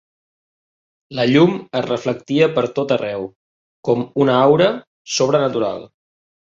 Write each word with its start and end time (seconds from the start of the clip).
la 1.19 1.25
llum 1.31 1.53
es 1.81 1.85
reflectia 1.89 2.49
per 2.57 2.65
tot 2.81 2.95
arreu, 2.97 3.29
com 3.91 4.05
una 4.27 4.43
aura 4.51 4.75
sobrenatural. 5.21 5.91